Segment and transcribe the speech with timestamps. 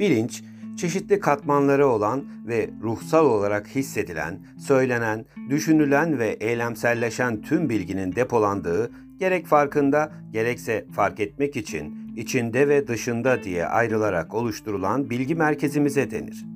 [0.00, 0.42] Bilinç,
[0.76, 9.46] çeşitli katmanları olan ve ruhsal olarak hissedilen, söylenen, düşünülen ve eylemselleşen tüm bilginin depolandığı, gerek
[9.46, 16.46] farkında gerekse fark etmek için içinde ve dışında diye ayrılarak oluşturulan bilgi merkezimize denir.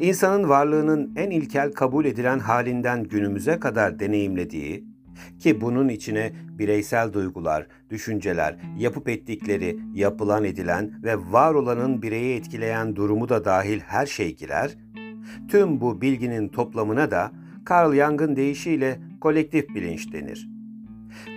[0.00, 4.84] İnsanın varlığının en ilkel kabul edilen halinden günümüze kadar deneyimlediği,
[5.38, 12.96] ki bunun içine bireysel duygular, düşünceler, yapıp ettikleri, yapılan edilen ve var olanın bireyi etkileyen
[12.96, 14.76] durumu da dahil her şey girer.
[15.48, 17.32] Tüm bu bilginin toplamına da
[17.70, 20.48] Carl Jung'ın deyişiyle kolektif bilinç denir.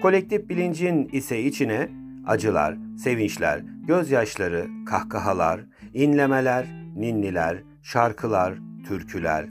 [0.02, 1.90] Kolektif bilincin ise içine
[2.28, 5.62] acılar, sevinçler, gözyaşları, kahkahalar,
[5.94, 8.54] inlemeler, ninniler, şarkılar,
[8.88, 9.46] türküler,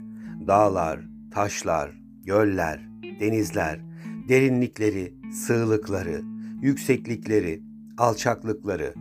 [0.47, 0.99] dağlar,
[1.31, 1.91] taşlar,
[2.23, 2.79] göller,
[3.19, 3.79] denizler,
[4.29, 6.21] derinlikleri, sığlıkları,
[6.61, 7.61] yükseklikleri,
[7.97, 8.93] alçaklıkları,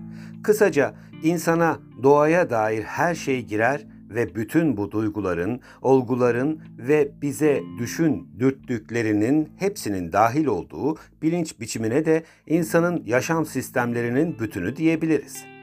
[0.43, 8.29] kısaca insana, doğaya dair her şey girer ve bütün bu duyguların, olguların ve bize düşün
[8.39, 15.56] dürttüklerinin hepsinin dahil olduğu bilinç biçimine de insanın yaşam sistemlerinin bütünü diyebiliriz.''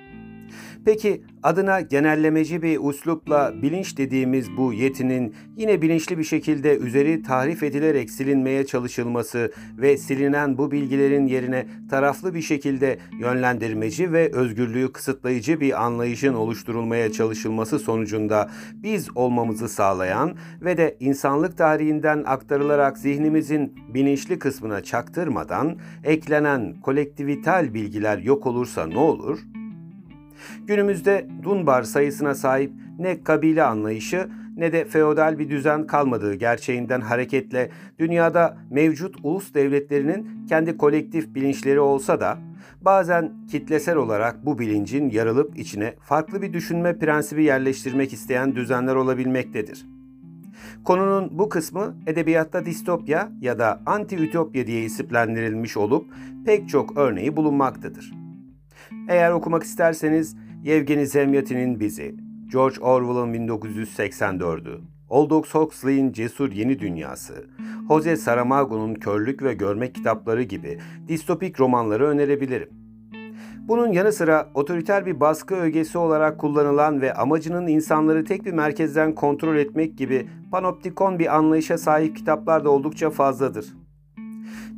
[0.85, 7.63] Peki adına genellemeci bir uslupla bilinç dediğimiz bu yetinin yine bilinçli bir şekilde üzeri tarif
[7.63, 15.59] edilerek silinmeye çalışılması ve silinen bu bilgilerin yerine taraflı bir şekilde yönlendirmeci ve özgürlüğü kısıtlayıcı
[15.59, 24.39] bir anlayışın oluşturulmaya çalışılması sonucunda biz olmamızı sağlayan ve de insanlık tarihinden aktarılarak zihnimizin bilinçli
[24.39, 29.39] kısmına çaktırmadan eklenen kolektivital bilgiler yok olursa ne olur?
[30.67, 37.69] Günümüzde Dunbar sayısına sahip ne kabile anlayışı ne de feodal bir düzen kalmadığı gerçeğinden hareketle
[37.99, 42.37] dünyada mevcut ulus devletlerinin kendi kolektif bilinçleri olsa da
[42.81, 49.85] bazen kitlesel olarak bu bilincin yarılıp içine farklı bir düşünme prensibi yerleştirmek isteyen düzenler olabilmektedir.
[50.83, 56.05] Konunun bu kısmı edebiyatta distopya ya da anti-ütopya diye isimlendirilmiş olup
[56.45, 58.22] pek çok örneği bulunmaktadır.
[59.09, 62.15] Eğer okumak isterseniz Yevgeni Zemyatin'in Bizi,
[62.51, 67.45] George Orwell'ın 1984'ü, Aldous Huxley'in Cesur Yeni Dünyası,
[67.87, 72.69] Jose Saramago'nun Körlük ve Görmek kitapları gibi distopik romanları önerebilirim.
[73.67, 79.15] Bunun yanı sıra otoriter bir baskı ögesi olarak kullanılan ve amacının insanları tek bir merkezden
[79.15, 83.65] kontrol etmek gibi panoptikon bir anlayışa sahip kitaplar da oldukça fazladır.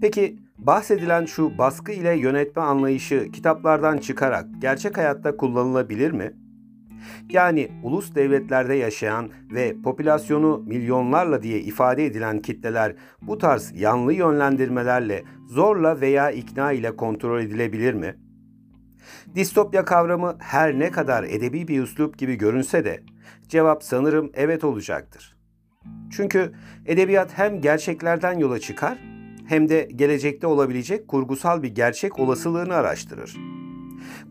[0.01, 6.33] Peki Bahsedilen şu baskı ile yönetme anlayışı kitaplardan çıkarak gerçek hayatta kullanılabilir mi?
[7.29, 15.23] Yani ulus devletlerde yaşayan ve popülasyonu milyonlarla diye ifade edilen kitleler bu tarz yanlı yönlendirmelerle
[15.47, 18.15] zorla veya ikna ile kontrol edilebilir mi?
[19.35, 23.03] Distopya kavramı her ne kadar edebi bir üslup gibi görünse de
[23.47, 25.37] cevap sanırım evet olacaktır.
[26.11, 26.51] Çünkü
[26.85, 29.14] edebiyat hem gerçeklerden yola çıkar
[29.47, 33.37] hem de gelecekte olabilecek kurgusal bir gerçek olasılığını araştırır.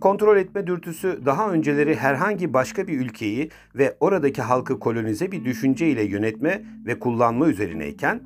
[0.00, 5.88] Kontrol etme dürtüsü daha önceleri herhangi başka bir ülkeyi ve oradaki halkı kolonize bir düşünce
[5.88, 8.20] ile yönetme ve kullanma üzerineyken,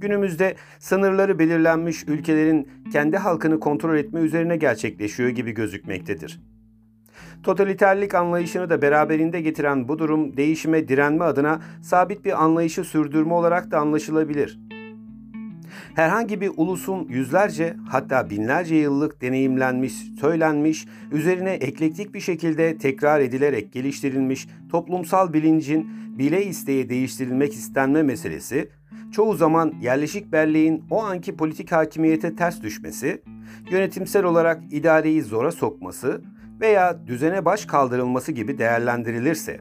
[0.00, 6.40] günümüzde sınırları belirlenmiş ülkelerin kendi halkını kontrol etme üzerine gerçekleşiyor gibi gözükmektedir.
[7.42, 13.70] Totaliterlik anlayışını da beraberinde getiren bu durum değişime direnme adına sabit bir anlayışı sürdürme olarak
[13.70, 14.60] da anlaşılabilir.
[15.94, 23.72] Herhangi bir ulusun yüzlerce hatta binlerce yıllık deneyimlenmiş, söylenmiş, üzerine eklektik bir şekilde tekrar edilerek
[23.72, 28.68] geliştirilmiş toplumsal bilincin bile isteye değiştirilmek istenme meselesi,
[29.12, 33.22] çoğu zaman yerleşik belleğin o anki politik hakimiyete ters düşmesi,
[33.70, 36.22] yönetimsel olarak idareyi zora sokması
[36.60, 39.60] veya düzene baş kaldırılması gibi değerlendirilirse,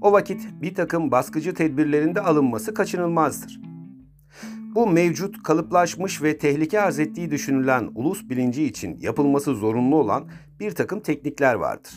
[0.00, 3.60] o vakit bir takım baskıcı tedbirlerinde alınması kaçınılmazdır.
[4.76, 10.24] Bu mevcut, kalıplaşmış ve tehlike arz ettiği düşünülen ulus bilinci için yapılması zorunlu olan
[10.60, 11.92] bir takım teknikler vardır.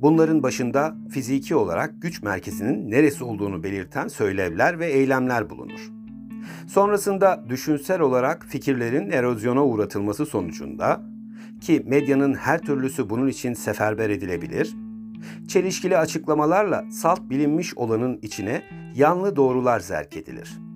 [0.00, 5.90] Bunların başında fiziki olarak güç merkezinin neresi olduğunu belirten söylevler ve eylemler bulunur.
[6.68, 11.02] Sonrasında düşünsel olarak fikirlerin erozyona uğratılması sonucunda
[11.60, 14.76] ki medyanın her türlüsü bunun için seferber edilebilir,
[15.48, 18.62] çelişkili açıklamalarla salt bilinmiş olanın içine
[18.94, 20.69] yanlı doğrular zerk edilir.''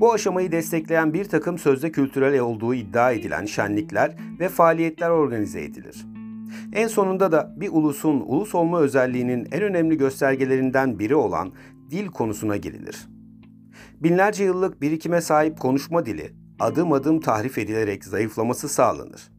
[0.00, 6.06] Bu aşamayı destekleyen bir takım sözde kültürel olduğu iddia edilen şenlikler ve faaliyetler organize edilir.
[6.72, 11.52] En sonunda da bir ulusun ulus olma özelliğinin en önemli göstergelerinden biri olan
[11.90, 13.08] dil konusuna girilir.
[14.00, 19.30] Binlerce yıllık birikime sahip konuşma dili adım adım tahrif edilerek zayıflaması sağlanır.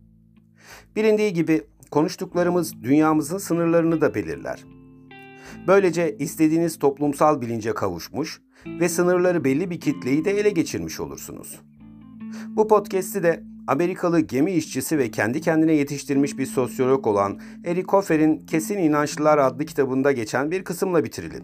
[0.96, 1.62] Bilindiği gibi
[1.92, 4.64] konuştuklarımız dünyamızın sınırlarını da belirler.
[5.68, 11.60] Böylece istediğiniz toplumsal bilince kavuşmuş ve sınırları belli bir kitleyi de ele geçirmiş olursunuz.
[12.48, 18.38] Bu podcast'i de Amerikalı gemi işçisi ve kendi kendine yetiştirmiş bir sosyolog olan Eric Hoffer'in
[18.38, 21.44] Kesin İnançlılar adlı kitabında geçen bir kısımla bitirelim.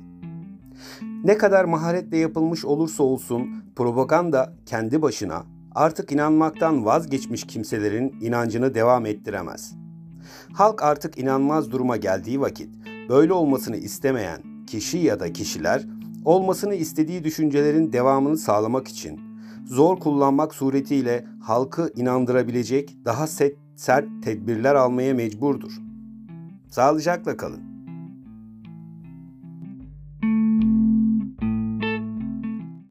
[1.23, 5.45] Ne kadar maharetle yapılmış olursa olsun propaganda kendi başına
[5.75, 9.75] artık inanmaktan vazgeçmiş kimselerin inancını devam ettiremez.
[10.53, 12.69] Halk artık inanmaz duruma geldiği vakit
[13.09, 15.85] böyle olmasını istemeyen kişi ya da kişiler
[16.25, 19.19] olmasını istediği düşüncelerin devamını sağlamak için
[19.65, 23.27] zor kullanmak suretiyle halkı inandırabilecek daha
[23.75, 25.71] sert tedbirler almaya mecburdur.
[26.69, 27.70] Sağlıcakla kalın.